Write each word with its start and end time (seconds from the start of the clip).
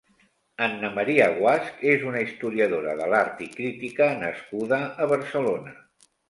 Anna 0.67 0.87
Maria 0.93 1.27
Guasch 1.35 1.83
és 1.91 2.05
una 2.11 2.23
historiadora 2.27 2.95
de 3.03 3.11
l'art 3.15 3.45
i 3.49 3.51
crítica 3.59 4.09
nascuda 4.23 4.81
a 5.05 5.09
Barcelona. 5.15 5.77